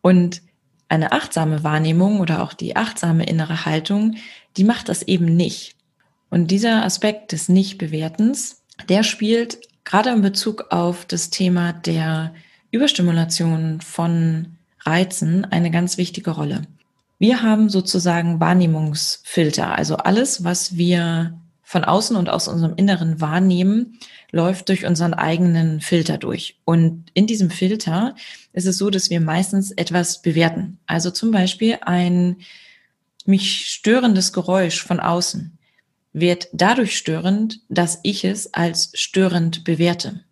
Und 0.00 0.42
eine 0.88 1.12
achtsame 1.12 1.64
Wahrnehmung 1.64 2.20
oder 2.20 2.42
auch 2.42 2.52
die 2.52 2.76
achtsame 2.76 3.24
innere 3.24 3.64
Haltung, 3.64 4.16
die 4.56 4.64
macht 4.64 4.88
das 4.88 5.02
eben 5.02 5.36
nicht. 5.36 5.76
Und 6.28 6.50
dieser 6.50 6.84
Aspekt 6.84 7.32
des 7.32 7.48
Nichtbewertens, 7.48 8.62
der 8.88 9.02
spielt 9.02 9.60
gerade 9.84 10.10
in 10.10 10.22
Bezug 10.22 10.66
auf 10.70 11.04
das 11.04 11.30
Thema 11.30 11.72
der 11.72 12.34
Überstimulation 12.70 13.80
von 13.80 14.56
Reizen 14.80 15.44
eine 15.44 15.70
ganz 15.70 15.96
wichtige 15.98 16.32
Rolle. 16.32 16.62
Wir 17.22 17.40
haben 17.40 17.68
sozusagen 17.68 18.40
Wahrnehmungsfilter, 18.40 19.76
also 19.78 19.96
alles, 19.96 20.42
was 20.42 20.76
wir 20.76 21.38
von 21.62 21.84
außen 21.84 22.16
und 22.16 22.28
aus 22.28 22.48
unserem 22.48 22.74
Inneren 22.74 23.20
wahrnehmen, 23.20 24.00
läuft 24.32 24.68
durch 24.68 24.86
unseren 24.86 25.14
eigenen 25.14 25.80
Filter 25.80 26.18
durch. 26.18 26.58
Und 26.64 27.12
in 27.14 27.28
diesem 27.28 27.50
Filter 27.50 28.16
ist 28.52 28.66
es 28.66 28.76
so, 28.76 28.90
dass 28.90 29.08
wir 29.08 29.20
meistens 29.20 29.70
etwas 29.70 30.20
bewerten. 30.20 30.80
Also 30.86 31.12
zum 31.12 31.30
Beispiel 31.30 31.78
ein 31.82 32.38
mich 33.24 33.68
störendes 33.68 34.32
Geräusch 34.32 34.82
von 34.82 34.98
außen 34.98 35.56
wird 36.12 36.48
dadurch 36.52 36.98
störend, 36.98 37.60
dass 37.68 38.00
ich 38.02 38.24
es 38.24 38.52
als 38.52 38.90
störend 38.94 39.62
bewerte. 39.62 40.24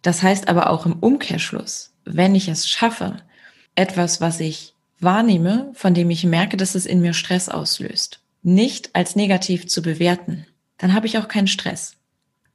Das 0.00 0.22
heißt 0.22 0.48
aber 0.48 0.70
auch 0.70 0.86
im 0.86 0.94
Umkehrschluss, 1.00 1.92
wenn 2.06 2.34
ich 2.34 2.48
es 2.48 2.66
schaffe, 2.66 3.18
etwas, 3.74 4.22
was 4.22 4.40
ich 4.40 4.73
wahrnehme, 5.04 5.70
von 5.74 5.94
dem 5.94 6.10
ich 6.10 6.24
merke, 6.24 6.56
dass 6.56 6.74
es 6.74 6.86
in 6.86 7.00
mir 7.00 7.14
Stress 7.14 7.48
auslöst, 7.48 8.20
nicht 8.42 8.90
als 8.94 9.16
negativ 9.16 9.66
zu 9.66 9.82
bewerten, 9.82 10.46
dann 10.78 10.94
habe 10.94 11.06
ich 11.06 11.18
auch 11.18 11.28
keinen 11.28 11.46
Stress. 11.46 11.96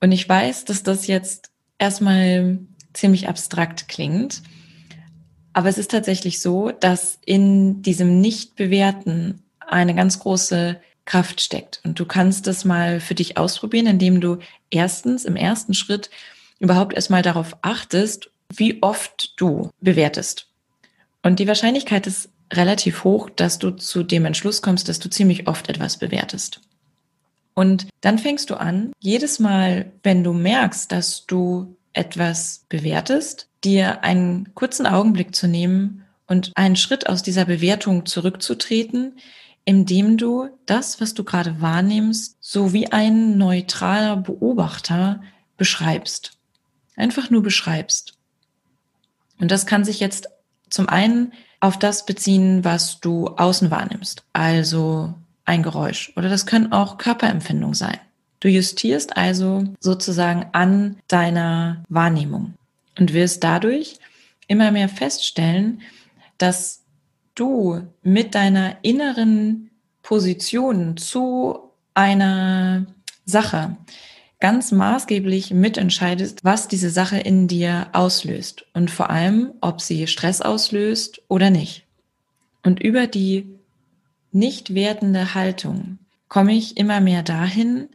Und 0.02 0.12
ich 0.12 0.28
weiß, 0.28 0.66
dass 0.66 0.84
das 0.84 1.08
jetzt 1.08 1.52
erstmal 1.78 2.60
ziemlich 2.94 3.28
abstrakt 3.28 3.88
klingt, 3.88 4.42
aber 5.54 5.70
es 5.70 5.78
ist 5.78 5.92
tatsächlich 5.92 6.42
so, 6.42 6.72
dass 6.72 7.20
in 7.26 7.82
diesem 7.82 8.22
Nicht-Bewerten 8.22 9.44
eine 9.60 9.96
ganz 9.96 10.20
große 10.20 10.80
Kraft 11.06 11.42
steckt. 11.42 11.82
Und 11.84 12.00
du 12.00 12.06
kannst 12.06 12.48
das 12.48 12.66
mal 12.66 13.00
für 13.00 13.16
dich 13.16 13.38
ausprobieren, 13.38 13.88
indem 13.88 14.22
du 14.22 14.38
erstens 14.70 15.26
im 15.26 15.36
ersten 15.36 15.74
Schritt 15.74 16.10
überhaupt 16.60 16.94
erstmal 16.94 17.24
darauf 17.24 17.58
achtest, 17.62 18.30
wie 18.54 18.82
oft 18.82 19.34
du 19.38 19.70
bewertest. 19.82 20.48
Und 21.24 21.40
die 21.40 21.48
Wahrscheinlichkeit 21.48 22.08
ist 22.08 22.30
relativ 22.52 23.04
hoch, 23.04 23.30
dass 23.30 23.60
du 23.60 23.72
zu 23.72 24.04
dem 24.04 24.26
Entschluss 24.26 24.62
kommst, 24.62 24.90
dass 24.90 25.00
du 25.00 25.10
ziemlich 25.10 25.48
oft 25.48 25.70
etwas 25.70 25.98
bewertest. 25.98 26.62
Und 27.54 27.88
dann 28.02 28.18
fängst 28.18 28.50
du 28.50 28.56
an, 28.56 28.94
jedes 29.00 29.40
Mal, 29.40 29.92
wenn 30.04 30.24
du 30.24 30.34
merkst, 30.34 30.92
dass 30.92 31.26
du 31.26 31.76
etwas 31.94 32.66
bewertest, 32.70 33.50
dir 33.64 34.04
einen 34.04 34.54
kurzen 34.56 34.86
Augenblick 34.86 35.36
zu 35.36 35.48
nehmen 35.48 36.06
und 36.28 36.52
einen 36.56 36.76
Schritt 36.76 37.10
aus 37.10 37.24
dieser 37.24 37.46
Bewertung 37.46 38.06
zurückzutreten, 38.06 39.18
indem 39.66 40.18
du 40.18 40.50
das, 40.66 41.02
was 41.02 41.14
du 41.14 41.24
gerade 41.24 41.62
wahrnimmst, 41.62 42.38
so 42.40 42.72
wie 42.72 42.92
ein 42.92 43.38
neutraler 43.38 44.16
Beobachter 44.16 45.22
beschreibst. 45.58 46.38
Einfach 46.96 47.30
nur 47.30 47.44
beschreibst. 47.44 48.14
Und 49.40 49.52
das 49.52 49.66
kann 49.66 49.84
sich 49.84 50.00
jetzt 50.00 50.28
zum 50.70 50.90
einen 50.90 51.34
auf 51.60 51.78
das 51.78 52.06
beziehen, 52.06 52.64
was 52.64 53.00
du 53.00 53.28
außen 53.28 53.72
wahrnimmst. 53.72 54.24
Also 54.34 55.14
ein 55.46 55.64
Geräusch 55.64 56.14
oder 56.16 56.30
das 56.30 56.46
können 56.46 56.72
auch 56.72 56.98
Körperempfindungen 56.98 57.74
sein. 57.74 57.98
Du 58.40 58.48
justierst 58.48 59.18
also 59.18 59.66
sozusagen 59.80 60.48
an 60.54 60.98
deiner 61.08 61.84
Wahrnehmung 61.90 62.54
und 62.98 63.14
wirst 63.14 63.44
dadurch 63.44 64.00
immer 64.48 64.72
mehr 64.72 64.90
feststellen, 64.90 65.82
dass 66.38 66.84
du 67.36 67.82
mit 68.02 68.36
deiner 68.36 68.78
inneren 68.82 69.72
Position 70.04 70.98
zu 70.98 71.72
einer 71.94 72.86
Sache 73.26 73.76
ganz 74.40 74.72
maßgeblich 74.72 75.52
mitentscheidest, 75.52 76.44
was 76.44 76.68
diese 76.68 76.90
Sache 76.90 77.18
in 77.18 77.48
dir 77.48 77.88
auslöst 77.94 78.66
und 78.74 78.90
vor 78.90 79.10
allem, 79.10 79.54
ob 79.62 79.82
sie 79.82 80.08
Stress 80.08 80.42
auslöst 80.42 81.22
oder 81.28 81.50
nicht. 81.50 81.86
Und 82.64 82.82
über 82.82 83.08
die 83.08 83.60
nicht 84.32 84.74
wertende 84.74 85.34
Haltung 85.34 86.00
komme 86.28 86.54
ich 86.54 86.78
immer 86.78 87.02
mehr 87.02 87.24
dahin, 87.24 87.90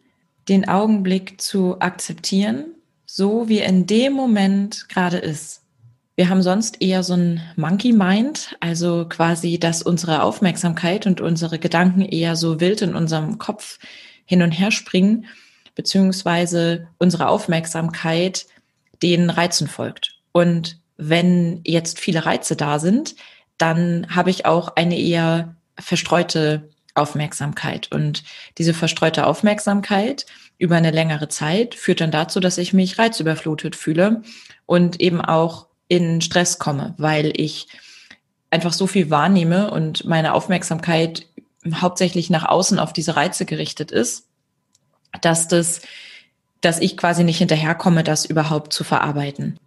den 0.48 0.68
Augenblick 0.68 1.40
zu 1.40 1.80
akzeptieren, 1.80 2.66
so 3.06 3.48
wie 3.48 3.60
er 3.60 3.68
in 3.68 3.86
dem 3.86 4.12
Moment 4.12 4.88
gerade 4.88 5.18
ist. 5.18 5.62
Wir 6.16 6.28
haben 6.28 6.42
sonst 6.42 6.80
eher 6.80 7.02
so 7.02 7.14
ein 7.14 7.40
Monkey 7.56 7.92
Mind, 7.92 8.56
also 8.60 9.06
quasi, 9.08 9.58
dass 9.58 9.82
unsere 9.82 10.22
Aufmerksamkeit 10.22 11.06
und 11.06 11.20
unsere 11.20 11.58
Gedanken 11.58 12.02
eher 12.02 12.36
so 12.36 12.60
wild 12.60 12.82
in 12.82 12.94
unserem 12.94 13.38
Kopf 13.38 13.78
hin 14.24 14.42
und 14.42 14.52
her 14.52 14.70
springen, 14.70 15.26
beziehungsweise 15.74 16.88
unsere 16.98 17.28
Aufmerksamkeit 17.28 18.46
den 19.02 19.30
Reizen 19.30 19.68
folgt. 19.68 20.20
Und 20.32 20.78
wenn 20.96 21.60
jetzt 21.64 21.98
viele 21.98 22.24
Reize 22.24 22.56
da 22.56 22.78
sind, 22.78 23.16
dann 23.58 24.06
habe 24.14 24.30
ich 24.30 24.46
auch 24.46 24.76
eine 24.76 24.98
eher 24.98 25.56
verstreute 25.78 26.68
Aufmerksamkeit. 26.94 27.90
Und 27.90 28.22
diese 28.58 28.74
verstreute 28.74 29.26
Aufmerksamkeit 29.26 30.26
über 30.58 30.76
eine 30.76 30.92
längere 30.92 31.28
Zeit 31.28 31.74
führt 31.74 32.00
dann 32.00 32.12
dazu, 32.12 32.40
dass 32.40 32.58
ich 32.58 32.72
mich 32.72 32.98
reizüberflutet 32.98 33.74
fühle 33.74 34.22
und 34.66 35.00
eben 35.00 35.20
auch 35.20 35.66
in 35.88 36.20
Stress 36.20 36.58
komme, 36.58 36.94
weil 36.96 37.32
ich 37.38 37.66
einfach 38.50 38.72
so 38.72 38.86
viel 38.86 39.10
wahrnehme 39.10 39.70
und 39.70 40.04
meine 40.04 40.32
Aufmerksamkeit 40.32 41.26
hauptsächlich 41.74 42.30
nach 42.30 42.44
außen 42.44 42.78
auf 42.78 42.92
diese 42.92 43.16
Reize 43.16 43.46
gerichtet 43.46 43.90
ist, 43.90 44.28
dass 45.20 45.48
das, 45.48 45.82
dass 46.60 46.80
ich 46.80 46.96
quasi 46.96 47.24
nicht 47.24 47.38
hinterherkomme, 47.38 48.04
das 48.04 48.24
überhaupt 48.24 48.72
zu 48.72 48.84
verarbeiten. 48.84 49.58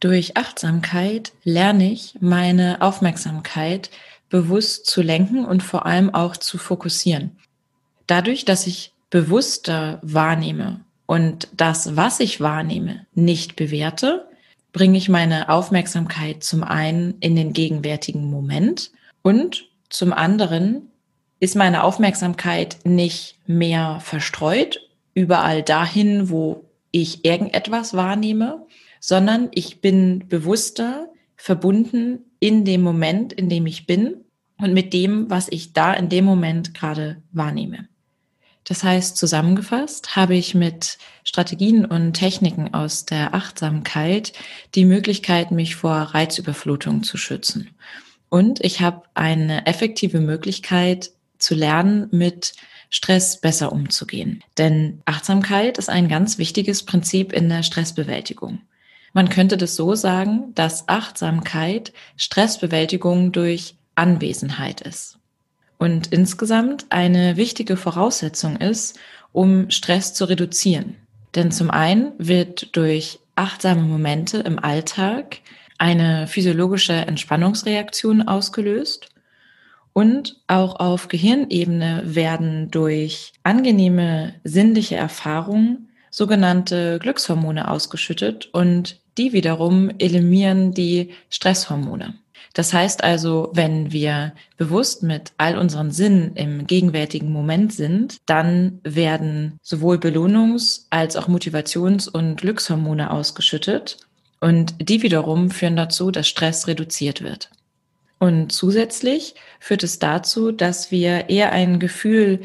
Durch 0.00 0.36
Achtsamkeit 0.36 1.32
lerne 1.42 1.90
ich 1.90 2.16
meine 2.20 2.82
Aufmerksamkeit 2.82 3.90
bewusst 4.28 4.86
zu 4.86 5.02
lenken 5.02 5.44
und 5.44 5.62
vor 5.62 5.86
allem 5.86 6.12
auch 6.14 6.36
zu 6.36 6.58
fokussieren. 6.58 7.36
Dadurch, 8.06 8.44
dass 8.44 8.66
ich 8.66 8.92
bewusster 9.10 9.98
wahrnehme 10.02 10.80
und 11.06 11.48
das, 11.56 11.96
was 11.96 12.20
ich 12.20 12.40
wahrnehme, 12.40 13.06
nicht 13.14 13.56
bewerte, 13.56 14.28
bringe 14.72 14.98
ich 14.98 15.08
meine 15.08 15.48
Aufmerksamkeit 15.48 16.44
zum 16.44 16.62
einen 16.62 17.14
in 17.20 17.34
den 17.34 17.52
gegenwärtigen 17.52 18.28
Moment 18.28 18.90
und 19.22 19.68
zum 19.88 20.12
anderen 20.12 20.90
ist 21.40 21.56
meine 21.56 21.84
Aufmerksamkeit 21.84 22.78
nicht 22.84 23.38
mehr 23.46 24.00
verstreut 24.00 24.80
überall 25.14 25.62
dahin, 25.62 26.30
wo 26.30 26.64
ich 26.90 27.24
irgendetwas 27.24 27.94
wahrnehme, 27.94 28.66
sondern 29.00 29.48
ich 29.52 29.80
bin 29.80 30.28
bewusster 30.28 31.08
verbunden 31.36 32.20
in 32.40 32.64
dem 32.64 32.82
Moment, 32.82 33.32
in 33.32 33.48
dem 33.48 33.66
ich 33.66 33.86
bin 33.86 34.24
und 34.58 34.72
mit 34.72 34.92
dem, 34.92 35.28
was 35.30 35.48
ich 35.48 35.72
da 35.72 35.92
in 35.92 36.08
dem 36.08 36.24
Moment 36.24 36.74
gerade 36.74 37.22
wahrnehme. 37.32 37.88
Das 38.64 38.82
heißt, 38.82 39.16
zusammengefasst 39.16 40.16
habe 40.16 40.34
ich 40.34 40.54
mit 40.54 40.98
Strategien 41.22 41.84
und 41.84 42.14
Techniken 42.14 42.74
aus 42.74 43.04
der 43.04 43.32
Achtsamkeit 43.32 44.32
die 44.74 44.84
Möglichkeit, 44.84 45.52
mich 45.52 45.76
vor 45.76 45.94
Reizüberflutung 45.94 47.04
zu 47.04 47.16
schützen. 47.16 47.70
Und 48.28 48.64
ich 48.64 48.80
habe 48.80 49.02
eine 49.14 49.66
effektive 49.66 50.20
Möglichkeit 50.20 51.12
zu 51.38 51.54
lernen, 51.54 52.08
mit 52.10 52.54
Stress 52.90 53.40
besser 53.40 53.72
umzugehen. 53.72 54.42
Denn 54.58 55.02
Achtsamkeit 55.04 55.78
ist 55.78 55.90
ein 55.90 56.08
ganz 56.08 56.38
wichtiges 56.38 56.84
Prinzip 56.84 57.32
in 57.32 57.48
der 57.48 57.62
Stressbewältigung. 57.62 58.60
Man 59.12 59.28
könnte 59.28 59.56
das 59.56 59.76
so 59.76 59.94
sagen, 59.94 60.52
dass 60.54 60.88
Achtsamkeit 60.88 61.92
Stressbewältigung 62.16 63.32
durch 63.32 63.76
Anwesenheit 63.94 64.82
ist. 64.82 65.18
Und 65.78 66.08
insgesamt 66.08 66.86
eine 66.90 67.36
wichtige 67.36 67.76
Voraussetzung 67.76 68.56
ist, 68.56 68.98
um 69.32 69.70
Stress 69.70 70.14
zu 70.14 70.24
reduzieren. 70.26 70.96
Denn 71.34 71.50
zum 71.50 71.70
einen 71.70 72.12
wird 72.18 72.76
durch 72.76 73.18
achtsame 73.34 73.82
Momente 73.82 74.38
im 74.38 74.58
Alltag 74.58 75.38
eine 75.78 76.26
physiologische 76.26 76.94
Entspannungsreaktion 76.94 78.26
ausgelöst 78.26 79.08
und 79.96 80.36
auch 80.46 80.76
auf 80.78 81.08
Gehirnebene 81.08 82.02
werden 82.04 82.70
durch 82.70 83.32
angenehme 83.44 84.34
sinnliche 84.44 84.96
Erfahrungen 84.96 85.88
sogenannte 86.10 86.98
Glückshormone 86.98 87.70
ausgeschüttet 87.70 88.50
und 88.52 89.00
die 89.16 89.32
wiederum 89.32 89.90
eliminieren 89.98 90.74
die 90.74 91.14
Stresshormone. 91.30 92.12
Das 92.52 92.74
heißt 92.74 93.02
also, 93.04 93.50
wenn 93.54 93.90
wir 93.90 94.34
bewusst 94.58 95.02
mit 95.02 95.32
all 95.38 95.56
unseren 95.56 95.90
Sinnen 95.90 96.36
im 96.36 96.66
gegenwärtigen 96.66 97.32
Moment 97.32 97.72
sind, 97.72 98.18
dann 98.26 98.80
werden 98.82 99.58
sowohl 99.62 99.96
Belohnungs- 99.96 100.88
als 100.90 101.16
auch 101.16 101.26
Motivations- 101.26 102.06
und 102.06 102.36
Glückshormone 102.36 103.10
ausgeschüttet 103.10 103.96
und 104.42 104.74
die 104.78 105.02
wiederum 105.02 105.50
führen 105.50 105.76
dazu, 105.76 106.10
dass 106.10 106.28
Stress 106.28 106.66
reduziert 106.66 107.22
wird. 107.22 107.48
Und 108.18 108.50
zusätzlich 108.50 109.34
führt 109.60 109.82
es 109.82 109.98
dazu, 109.98 110.52
dass 110.52 110.90
wir 110.90 111.28
eher 111.28 111.52
ein 111.52 111.78
Gefühl 111.78 112.40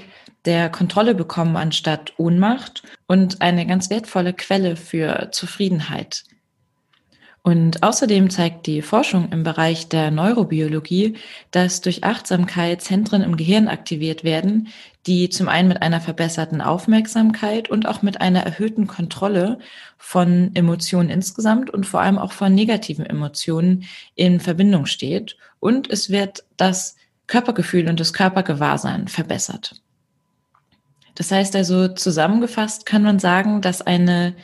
der 0.46 0.70
Kontrolle 0.70 1.16
bekommen 1.16 1.56
anstatt 1.56 2.14
Ohnmacht 2.18 2.84
und 3.08 3.42
eine 3.42 3.66
ganz 3.66 3.90
wertvolle 3.90 4.34
Quelle 4.34 4.76
für 4.76 5.30
Zufriedenheit 5.32 6.24
und 7.44 7.82
außerdem 7.82 8.30
zeigt 8.30 8.68
die 8.68 8.84
Forschung 8.84 9.32
im 9.32 9.42
Bereich 9.44 9.90
der 9.90 10.12
Neurobiologie, 10.12 11.16
dass 11.50 11.82
durch 11.82 12.04
Achtsamkeit 12.04 12.84
Zentren 12.84 13.24
im 13.24 13.36
Gehirn 13.36 13.68
aktiviert 13.68 14.24
werden, 14.24 14.68
die 15.08 15.28
zum 15.30 15.50
einen 15.50 15.68
mit 15.68 15.82
einer 15.82 16.02
verbesserten 16.02 16.62
Aufmerksamkeit 16.62 17.68
und 17.68 17.88
auch 17.88 18.04
mit 18.04 18.22
einer 18.22 18.42
erhöhten 18.42 18.86
Kontrolle 18.86 19.58
von 19.98 20.52
Emotionen 20.54 21.10
insgesamt 21.10 21.72
und 21.72 21.88
vor 21.88 22.02
allem 22.02 22.20
auch 22.20 22.32
von 22.32 22.54
negativen 22.54 23.08
Emotionen 23.08 23.86
in 24.14 24.40
Verbindung 24.40 24.86
steht. 24.86 25.36
Und 25.60 25.90
es 25.90 26.12
wird 26.12 26.44
das 26.58 26.96
Körpergefühl 27.26 27.90
und 27.90 28.00
das 28.00 28.14
Körpergewahrsein 28.14 29.08
verbessert. 29.08 29.82
Das 31.16 31.32
heißt 31.32 31.56
also, 31.56 31.88
zusammengefasst 31.88 32.86
kann 32.86 33.02
man 33.02 33.18
sagen, 33.18 33.62
dass 33.62 33.82
eine 33.82 34.36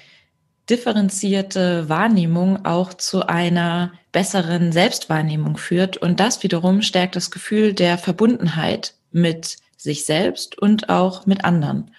differenzierte 0.69 1.87
Wahrnehmung 1.89 2.65
auch 2.65 2.93
zu 2.93 3.27
einer 3.27 3.93
besseren 4.11 4.71
Selbstwahrnehmung 4.71 5.57
führt. 5.57 5.97
Und 5.97 6.19
das 6.19 6.43
wiederum 6.43 6.81
stärkt 6.81 7.15
das 7.15 7.31
Gefühl 7.31 7.73
der 7.73 7.97
Verbundenheit 7.97 8.95
mit 9.11 9.57
sich 9.77 10.05
selbst 10.05 10.57
und 10.57 10.89
auch 10.89 11.25
mit 11.25 11.45
anderen. 11.45 11.91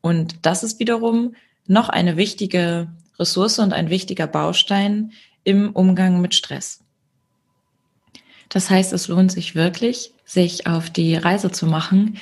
Und 0.00 0.46
das 0.46 0.62
ist 0.62 0.80
wiederum 0.80 1.34
noch 1.66 1.88
eine 1.88 2.16
wichtige 2.16 2.88
Ressource 3.18 3.58
und 3.58 3.72
ein 3.72 3.90
wichtiger 3.90 4.26
Baustein 4.26 5.12
im 5.44 5.70
Umgang 5.70 6.20
mit 6.20 6.34
Stress. 6.34 6.82
Das 8.48 8.70
heißt, 8.70 8.92
es 8.92 9.08
lohnt 9.08 9.30
sich 9.30 9.54
wirklich, 9.54 10.12
sich 10.24 10.66
auf 10.66 10.90
die 10.90 11.14
Reise 11.16 11.50
zu 11.50 11.66
machen, 11.66 12.18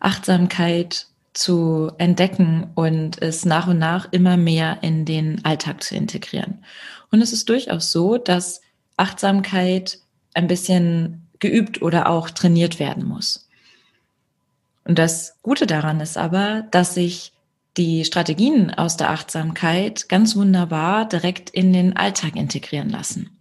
Achtsamkeit 0.00 1.06
zu 1.36 1.92
entdecken 1.98 2.70
und 2.74 3.20
es 3.20 3.44
nach 3.44 3.66
und 3.66 3.78
nach 3.78 4.10
immer 4.12 4.36
mehr 4.36 4.78
in 4.80 5.04
den 5.04 5.44
Alltag 5.44 5.82
zu 5.82 5.94
integrieren. 5.94 6.64
Und 7.10 7.20
es 7.20 7.32
ist 7.32 7.48
durchaus 7.48 7.92
so, 7.92 8.16
dass 8.16 8.62
Achtsamkeit 8.96 9.98
ein 10.32 10.46
bisschen 10.46 11.28
geübt 11.38 11.82
oder 11.82 12.08
auch 12.08 12.30
trainiert 12.30 12.78
werden 12.78 13.04
muss. 13.04 13.48
Und 14.84 14.98
das 14.98 15.38
Gute 15.42 15.66
daran 15.66 16.00
ist 16.00 16.16
aber, 16.16 16.66
dass 16.70 16.94
sich 16.94 17.32
die 17.76 18.06
Strategien 18.06 18.72
aus 18.72 18.96
der 18.96 19.10
Achtsamkeit 19.10 20.08
ganz 20.08 20.36
wunderbar 20.36 21.06
direkt 21.06 21.50
in 21.50 21.72
den 21.74 21.96
Alltag 21.96 22.36
integrieren 22.36 22.88
lassen. 22.88 23.38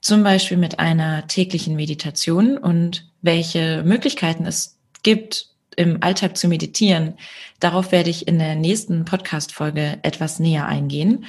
Zum 0.00 0.22
Beispiel 0.22 0.56
mit 0.56 0.78
einer 0.78 1.26
täglichen 1.26 1.76
Meditation 1.76 2.56
und 2.56 3.10
welche 3.20 3.82
Möglichkeiten 3.84 4.46
es 4.46 4.78
gibt, 5.02 5.53
im 5.76 6.02
Alltag 6.02 6.36
zu 6.36 6.48
meditieren. 6.48 7.14
Darauf 7.60 7.92
werde 7.92 8.10
ich 8.10 8.28
in 8.28 8.38
der 8.38 8.54
nächsten 8.54 9.04
Podcast-Folge 9.04 9.98
etwas 10.02 10.38
näher 10.38 10.66
eingehen. 10.66 11.26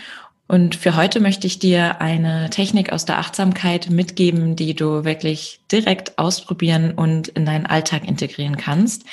Und 0.47 0.75
für 0.75 0.95
heute 0.95 1.19
möchte 1.19 1.47
ich 1.47 1.57
dir 1.57 2.01
eine 2.01 2.49
Technik 2.51 2.91
aus 2.91 3.05
der 3.05 3.17
Achtsamkeit 3.17 3.89
mitgeben, 3.89 4.55
die 4.55 4.75
du 4.75 5.03
wirklich 5.03 5.59
direkt 5.71 6.19
ausprobieren 6.19 6.91
und 6.91 7.29
in 7.29 7.45
deinen 7.45 7.65
Alltag 7.65 8.07
integrieren 8.07 8.57
kannst. 8.57 9.05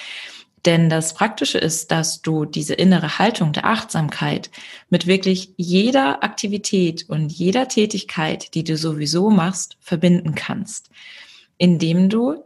Denn 0.65 0.89
das 0.89 1.15
Praktische 1.15 1.59
ist, 1.59 1.91
dass 1.91 2.23
du 2.23 2.45
diese 2.45 2.75
innere 2.75 3.19
Haltung 3.19 3.53
der 3.53 3.65
Achtsamkeit 3.65 4.51
mit 4.91 5.07
wirklich 5.07 5.53
jeder 5.57 6.23
Aktivität 6.23 7.09
und 7.09 7.33
jeder 7.33 7.67
Tätigkeit, 7.67 8.55
die 8.55 8.63
du 8.63 8.77
sowieso 8.77 9.31
machst, 9.31 9.77
verbinden 9.81 10.35
kannst, 10.35 10.91
indem 11.59 12.09
du 12.09 12.45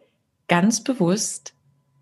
ganz 0.49 0.83
bewusst 0.83 1.53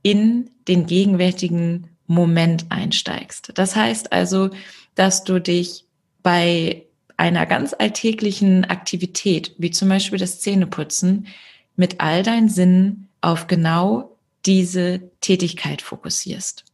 in 0.04 0.50
den 0.68 0.86
gegenwärtigen 0.86 1.88
Moment 2.06 2.66
einsteigst. 2.68 3.52
Das 3.54 3.74
heißt 3.74 4.12
also, 4.12 4.50
dass 4.94 5.24
du 5.24 5.40
dich 5.40 5.86
bei 6.22 6.84
einer 7.16 7.46
ganz 7.46 7.74
alltäglichen 7.76 8.64
Aktivität, 8.66 9.54
wie 9.58 9.70
zum 9.70 9.88
Beispiel 9.88 10.18
das 10.18 10.40
Zähneputzen, 10.40 11.26
mit 11.74 12.00
all 12.00 12.22
deinen 12.22 12.48
Sinnen 12.48 13.08
auf 13.22 13.46
genau 13.46 14.16
diese 14.44 15.10
Tätigkeit 15.20 15.80
fokussierst. 15.80 16.64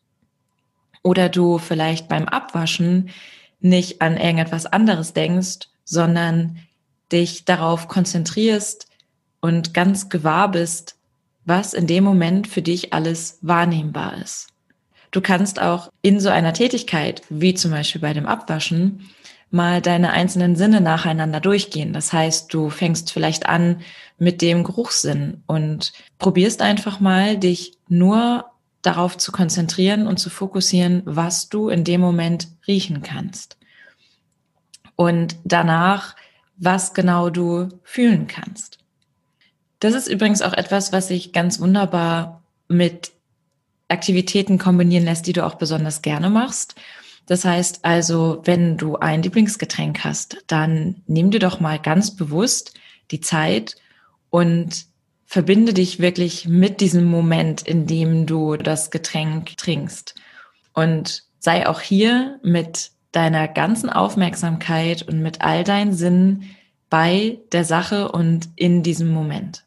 Oder 1.03 1.29
du 1.29 1.59
vielleicht 1.59 2.09
beim 2.09 2.27
Abwaschen 2.27 3.11
nicht 3.61 4.03
an 4.03 4.17
irgendetwas 4.17 4.67
anderes 4.67 5.13
denkst, 5.13 5.69
sondern 5.85 6.59
dich 7.13 7.45
darauf 7.45 7.87
konzentrierst 7.87 8.89
und 9.41 9.73
ganz 9.73 10.09
gewahr 10.09 10.51
bist, 10.51 10.97
was 11.51 11.75
in 11.75 11.89
dem 11.89 12.05
Moment 12.05 12.47
für 12.47 12.63
dich 12.63 12.95
alles 12.95 13.39
wahrnehmbar 13.43 14.17
ist. 14.23 14.47
Du 15.11 15.21
kannst 15.21 15.61
auch 15.61 15.91
in 16.01 16.21
so 16.21 16.29
einer 16.29 16.53
Tätigkeit, 16.53 17.23
wie 17.29 17.55
zum 17.55 17.73
Beispiel 17.73 18.01
bei 18.01 18.15
dem 18.15 18.27
Abwaschen, 18.27 19.11
mal 19.51 19.83
deine 19.83 20.13
einzelnen 20.13 20.55
Sinne 20.55 20.81
nacheinander 20.81 21.41
durchgehen. 21.41 21.93
Das 21.93 22.13
heißt, 22.13 22.55
du 22.55 22.71
fängst 22.71 23.13
vielleicht 23.13 23.47
an 23.47 23.81
mit 24.17 24.43
dem 24.43 24.63
Geruchssinn 24.63 25.43
und 25.49 25.93
probierst 26.19 26.63
einfach 26.63 27.01
mal, 27.01 27.37
dich 27.37 27.73
nur 27.89 28.45
darauf 28.83 29.19
zu 29.19 29.33
konzentrieren 29.33 30.07
und 30.07 30.19
zu 30.19 30.31
fokussieren, 30.31 31.03
was 31.05 31.49
du 31.49 31.69
in 31.69 31.83
dem 31.83 32.01
Moment 32.01 32.47
riechen 32.69 33.03
kannst. 33.03 33.59
Und 34.95 35.37
danach, 35.43 36.15
was 36.57 36.95
genau 36.95 37.29
du 37.29 37.69
fühlen 37.83 38.29
kannst. 38.29 38.80
Das 39.81 39.95
ist 39.95 40.09
übrigens 40.09 40.43
auch 40.43 40.53
etwas, 40.53 40.93
was 40.93 41.09
sich 41.09 41.33
ganz 41.33 41.59
wunderbar 41.59 42.43
mit 42.69 43.13
Aktivitäten 43.89 44.59
kombinieren 44.59 45.05
lässt, 45.05 45.27
die 45.27 45.33
du 45.33 45.45
auch 45.45 45.55
besonders 45.55 46.03
gerne 46.03 46.31
machst. 46.31 46.77
Das 47.27 47.45
heißt 47.45 47.85
also, 47.85 48.43
wenn 48.45 48.77
du 48.77 48.97
ein 48.97 49.23
Lieblingsgetränk 49.23 50.05
hast, 50.05 50.39
dann 50.47 51.03
nimm 51.07 51.31
dir 51.31 51.41
doch 51.41 51.61
mal 51.61 51.79
ganz 51.79 52.15
bewusst 52.15 52.75
die 53.11 53.21
Zeit 53.21 53.77
und 54.31 54.87
verbinde 55.27 55.73
dich 55.73 56.01
wirklich 56.01 56.47
mit 56.47 56.81
diesem 56.81 57.05
Moment, 57.05 57.63
in 57.63 57.87
dem 57.87 58.27
du 58.27 58.57
das 58.57 58.91
Getränk 58.91 59.57
trinkst. 59.57 60.15
Und 60.75 61.25
sei 61.39 61.69
auch 61.69 61.81
hier 61.81 62.39
mit 62.43 62.91
deiner 63.13 63.49
ganzen 63.49 63.91
Aufmerksamkeit 63.91 65.03
und 65.03 65.21
mit 65.21 65.41
all 65.41 65.65
deinen 65.65 65.95
Sinnen 65.95 66.51
bei 66.91 67.39
der 67.53 67.65
Sache 67.65 68.11
und 68.11 68.49
in 68.57 68.83
diesem 68.83 69.11
Moment. 69.11 69.65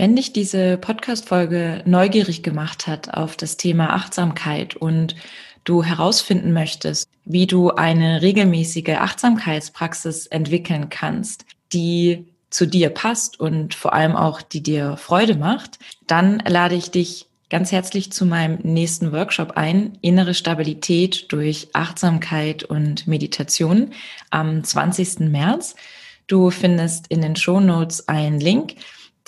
Wenn 0.00 0.14
dich 0.14 0.32
diese 0.32 0.78
Podcast-Folge 0.78 1.82
neugierig 1.84 2.44
gemacht 2.44 2.86
hat 2.86 3.12
auf 3.14 3.36
das 3.36 3.56
Thema 3.56 3.94
Achtsamkeit 3.94 4.76
und 4.76 5.16
du 5.64 5.82
herausfinden 5.82 6.52
möchtest, 6.52 7.08
wie 7.24 7.48
du 7.48 7.70
eine 7.70 8.22
regelmäßige 8.22 8.90
Achtsamkeitspraxis 8.90 10.28
entwickeln 10.28 10.88
kannst, 10.88 11.46
die 11.72 12.26
zu 12.48 12.64
dir 12.64 12.90
passt 12.90 13.40
und 13.40 13.74
vor 13.74 13.92
allem 13.92 14.14
auch 14.14 14.40
die 14.40 14.62
dir 14.62 14.96
Freude 14.96 15.34
macht, 15.34 15.80
dann 16.06 16.38
lade 16.46 16.76
ich 16.76 16.92
dich 16.92 17.26
ganz 17.50 17.72
herzlich 17.72 18.12
zu 18.12 18.24
meinem 18.24 18.60
nächsten 18.62 19.10
Workshop 19.10 19.56
ein, 19.56 19.98
Innere 20.00 20.34
Stabilität 20.34 21.32
durch 21.32 21.70
Achtsamkeit 21.72 22.62
und 22.62 23.08
Meditation 23.08 23.90
am 24.30 24.62
20. 24.62 25.28
März. 25.28 25.74
Du 26.28 26.50
findest 26.50 27.08
in 27.08 27.20
den 27.20 27.34
Show 27.34 27.58
Notes 27.58 28.06
einen 28.06 28.38
Link, 28.38 28.76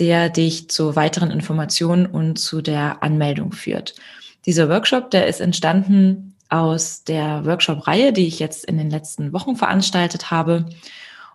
der 0.00 0.30
dich 0.30 0.70
zu 0.70 0.96
weiteren 0.96 1.30
Informationen 1.30 2.06
und 2.06 2.38
zu 2.38 2.62
der 2.62 3.02
Anmeldung 3.02 3.52
führt. 3.52 3.94
Dieser 4.46 4.68
Workshop, 4.70 5.10
der 5.10 5.26
ist 5.26 5.40
entstanden 5.40 6.34
aus 6.48 7.04
der 7.04 7.44
Workshop-Reihe, 7.44 8.12
die 8.12 8.26
ich 8.26 8.38
jetzt 8.38 8.64
in 8.64 8.78
den 8.78 8.90
letzten 8.90 9.32
Wochen 9.32 9.56
veranstaltet 9.56 10.30
habe. 10.30 10.66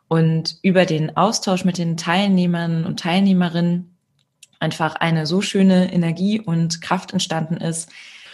Und 0.08 0.58
über 0.62 0.86
den 0.86 1.15
Austausch 1.15 1.63
mit 1.63 1.78
den 1.78 1.95
Teilnehmern 1.95 2.86
und 2.86 2.99
Teilnehmerinnen 2.99 3.95
einfach 4.60 4.95
eine 4.95 5.25
so 5.25 5.41
schöne 5.41 5.91
Energie 5.93 6.39
und 6.39 6.82
Kraft 6.82 7.13
entstanden 7.13 7.58
ist. 7.58 7.89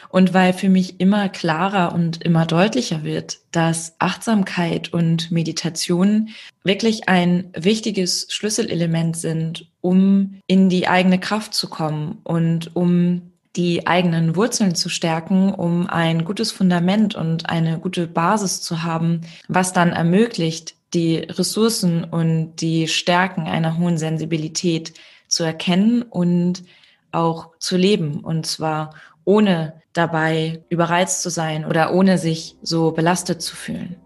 Und 0.09 0.33
weil 0.33 0.53
für 0.53 0.69
mich 0.69 0.99
immer 0.99 1.29
klarer 1.29 1.93
und 1.93 2.21
immer 2.23 2.45
deutlicher 2.45 3.03
wird, 3.03 3.39
dass 3.51 3.95
Achtsamkeit 3.99 4.91
und 4.93 5.31
Meditation 5.31 6.29
wirklich 6.63 7.07
ein 7.07 7.49
wichtiges 7.55 8.27
Schlüsselelement 8.29 9.15
sind, 9.15 9.70
um 9.81 10.39
in 10.47 10.69
die 10.69 10.87
eigene 10.87 11.19
Kraft 11.19 11.53
zu 11.53 11.69
kommen 11.69 12.19
und 12.23 12.75
um 12.75 13.31
die 13.55 13.85
eigenen 13.85 14.35
Wurzeln 14.35 14.75
zu 14.75 14.87
stärken, 14.87 15.53
um 15.53 15.87
ein 15.87 16.23
gutes 16.23 16.51
Fundament 16.51 17.15
und 17.15 17.49
eine 17.49 17.79
gute 17.79 18.07
Basis 18.07 18.61
zu 18.61 18.83
haben, 18.83 19.21
was 19.49 19.73
dann 19.73 19.89
ermöglicht, 19.89 20.75
die 20.93 21.17
Ressourcen 21.17 22.03
und 22.03 22.55
die 22.57 22.87
Stärken 22.87 23.47
einer 23.47 23.77
hohen 23.77 23.97
Sensibilität 23.97 24.93
zu 25.27 25.43
erkennen 25.43 26.01
und 26.03 26.63
auch 27.11 27.49
zu 27.59 27.77
leben. 27.77 28.19
Und 28.21 28.45
zwar 28.45 28.93
ohne 29.25 29.73
dabei 29.93 30.63
überreizt 30.69 31.21
zu 31.21 31.29
sein 31.29 31.65
oder 31.65 31.93
ohne 31.93 32.17
sich 32.17 32.55
so 32.61 32.91
belastet 32.91 33.41
zu 33.41 33.55
fühlen. 33.55 33.97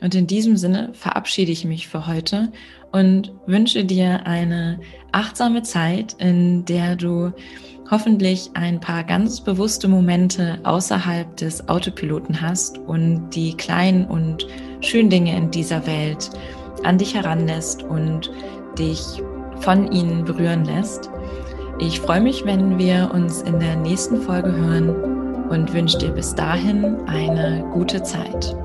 Und 0.00 0.14
in 0.14 0.26
diesem 0.26 0.56
Sinne 0.56 0.90
verabschiede 0.92 1.50
ich 1.50 1.64
mich 1.64 1.88
für 1.88 2.06
heute 2.06 2.52
und 2.92 3.32
wünsche 3.46 3.84
dir 3.84 4.26
eine 4.26 4.80
achtsame 5.12 5.62
Zeit, 5.62 6.14
in 6.18 6.64
der 6.64 6.96
du 6.96 7.32
hoffentlich 7.90 8.50
ein 8.54 8.80
paar 8.80 9.04
ganz 9.04 9.40
bewusste 9.40 9.88
Momente 9.88 10.58
außerhalb 10.64 11.36
des 11.36 11.68
Autopiloten 11.68 12.40
hast 12.40 12.78
und 12.78 13.30
die 13.30 13.54
kleinen 13.56 14.04
und 14.04 14.46
schönen 14.80 15.10
Dinge 15.10 15.36
in 15.36 15.50
dieser 15.50 15.86
Welt 15.86 16.30
an 16.84 16.98
dich 16.98 17.14
heranlässt 17.14 17.82
und 17.82 18.30
dich 18.78 19.22
von 19.60 19.90
ihnen 19.90 20.24
berühren 20.24 20.64
lässt. 20.64 21.10
Ich 21.80 22.00
freue 22.00 22.20
mich, 22.20 22.44
wenn 22.44 22.78
wir 22.78 23.10
uns 23.12 23.42
in 23.42 23.58
der 23.58 23.76
nächsten 23.76 24.20
Folge 24.20 24.52
hören 24.52 24.90
und 25.48 25.72
wünsche 25.72 25.98
dir 25.98 26.10
bis 26.10 26.34
dahin 26.34 26.96
eine 27.06 27.64
gute 27.72 28.02
Zeit. 28.02 28.56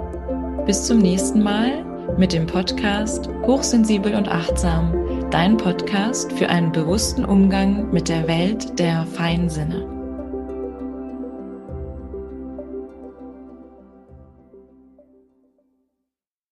Bis 0.65 0.85
zum 0.85 0.99
nächsten 0.99 1.41
Mal 1.41 1.85
mit 2.17 2.33
dem 2.33 2.45
Podcast 2.45 3.29
Hochsensibel 3.45 4.15
und 4.15 4.27
Achtsam, 4.27 5.29
dein 5.31 5.57
Podcast 5.57 6.31
für 6.33 6.49
einen 6.49 6.71
bewussten 6.71 7.25
Umgang 7.25 7.91
mit 7.91 8.09
der 8.09 8.27
Welt 8.27 8.79
der 8.79 9.05
feinen 9.05 9.49
Sinne. 9.49 9.92